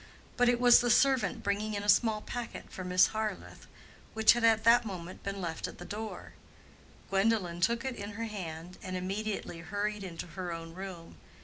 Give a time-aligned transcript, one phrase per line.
[0.35, 3.67] But it was the servant bringing in a small packet for Miss Harleth,
[4.15, 6.33] which had at that moment been left at the door.
[7.11, 11.17] Gwendolen took it in her hand and immediately hurried into her own room.